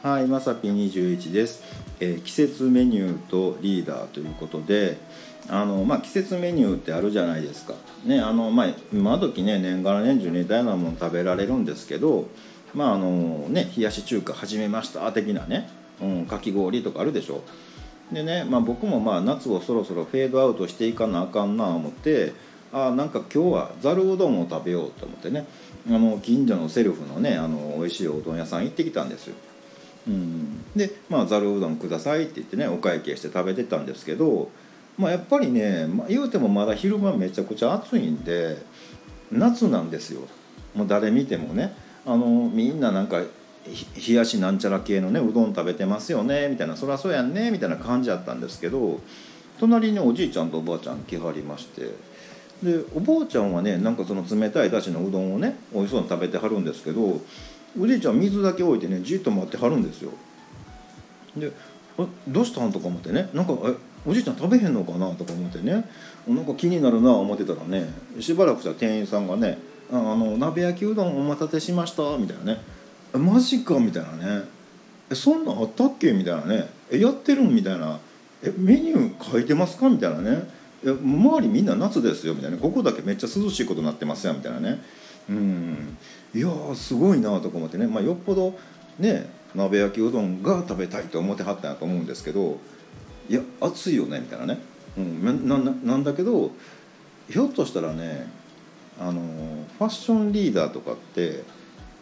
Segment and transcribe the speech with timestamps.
[0.00, 1.64] はい、まさぴ21です、
[1.98, 4.96] えー季節メニューとリーダーということで
[5.48, 12.28] あの、まあ、季節メニューってあるじゃないですか、ねあのまあ、今時ね年がら年中似たようなもの食べられるんですけど、
[12.74, 15.68] まああのね、冷やし中華始めました的なね、
[16.00, 17.42] うん、かき氷とかあるでしょ。
[18.12, 22.34] でね、まあ、僕もまあ夏をそろそろフェードアウトしていかなあかんなあ思って
[22.72, 25.44] あなんか今日はざるうどんを食べようと思ってね
[25.88, 29.34] あの近所のセルフのねあの美味しいおうどん屋さん行ってきたんですよ。
[30.06, 34.50] うん、でまあざるうどんくださいって言ってねお会計して食べてたんですけど、
[34.96, 38.58] まあ、やっぱりね、まあ、言うてもまだ昼間めちゃくちゃ暑いんで
[39.30, 40.22] 夏なんですよ。
[40.74, 41.74] もう誰見てもね。
[42.06, 43.20] あのみんななんか
[44.06, 49.00] 冷やしなんちゃら系のねうどん食べてますよねみたいなそりゃそうやんねみたいな感じだったんですけど
[49.60, 51.82] 隣におじいちゃんとおばあちゃん来はりまして
[52.62, 57.20] でおばあちゃんはねなんかその冷たいだしのうどんをね美味しそうに食べてはるんですけど
[57.80, 60.10] おじいちゃん水だけ置いてねじっと待ってはるんですよ。
[61.36, 61.50] で
[61.98, 63.28] 「えどうしたん?」とか思ってね。
[63.34, 63.74] なんかえ
[64.06, 65.84] おじいちゃん食べへんのかなとか思ってね。
[66.28, 67.88] なんか気になるな思ってたらね
[68.20, 69.58] しばらくしたら店員さんがね
[69.90, 72.60] 「あの鍋焼きうどんお待たせしました」みたいなね
[73.14, 74.42] 「マジか」みたいなね
[75.10, 77.98] 「えそんなんあったっけ?」みたいなね「えやってるん?」みたいな
[78.42, 80.48] 「えメニュー書いてますか?」みたいなね
[80.84, 84.80] 「周りみんな夏ですよ」みたいな「ここだけめっちゃ涼しいことになってますよ」みたいなね。
[85.28, 85.96] うん。
[86.34, 88.58] いやーすごいなとか思ってね、まあ、よっぽど
[88.98, 92.58] ね鍋焼きうどんが食べたいと思ってはったんやと思うんですけど
[93.28, 94.58] いや暑いよねみたいなね、
[94.96, 96.50] うん、ななんだけど
[97.30, 98.30] ひょっとしたらね
[99.00, 99.20] あの
[99.78, 101.42] ファッションリーダーとかって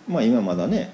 [0.08, 0.92] まあ今まだね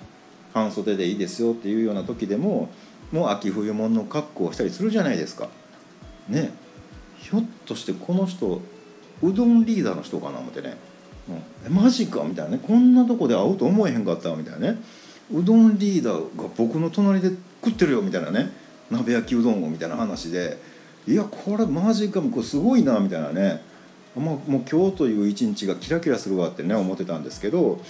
[0.53, 2.69] 半袖でいいですよっていうような時でも
[3.11, 5.49] もう秋冬物の格好をしたりするじゃないですか。
[6.29, 6.51] ね。
[7.19, 8.61] ひょっとしてこの人
[9.23, 10.77] うどんリーダーの人かな思ってね、
[11.69, 12.25] マジか？
[12.25, 12.61] みたいなね。
[12.67, 14.79] こんなとこで会うと思えへんかったみたいなね。
[15.33, 17.31] うどんリーダーが僕の隣で
[17.65, 18.51] 食ってるよみたいなね。
[18.91, 20.59] 鍋焼きうどんをみたいな話で。
[21.07, 23.63] いやこれマジかもこれすごいなみたいなね、
[24.15, 27.81] まあ、もう今日という一日がキラキラするわってね思ってたんですけど。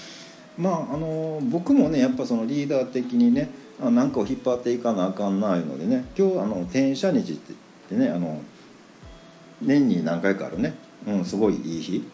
[0.58, 3.48] まああの僕もねやっぱそのリーダー的にね
[3.82, 6.04] あなんかを引っ張っていかなあかんないのでね。
[6.16, 7.54] 今日あの転写日って
[7.90, 8.40] 言ってねあの
[9.62, 10.74] 年に何回かあるね、
[11.06, 12.06] うん、すごいいい日。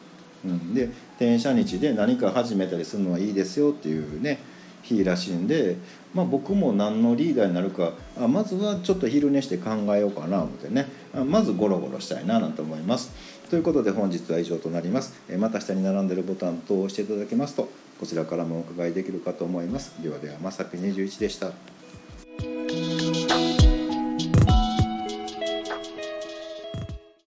[0.44, 0.84] うん、で
[1.16, 4.38] 転写日で何か始めたりするのはいいですよっていうね
[4.82, 5.76] 日らしいんで、
[6.15, 10.87] まあ、僕も何のリーダーになるかあまずはちょっと昼寝して考えようかな思ってね
[11.27, 13.12] まずゴロゴロしたいななんて思います。
[13.50, 15.15] ということで本日は以上となります。
[15.38, 20.03] また下に並んでるボタン等を押していただけますとこちらからもお伺いできるかと思います。
[20.03, 21.78] ではではまさぴ21でした。